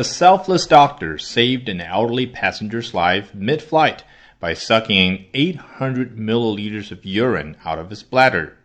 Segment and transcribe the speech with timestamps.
[0.00, 4.02] A selfless doctor saved an elderly passenger's life mid flight
[4.40, 8.56] by sucking 800 milliliters of urine out of his bladder.